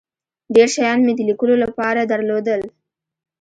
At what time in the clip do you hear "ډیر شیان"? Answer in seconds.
0.53-0.99